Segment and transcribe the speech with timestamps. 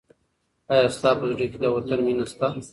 [0.71, 2.47] آیا ستا په زړه کې د وطن مینه شته؟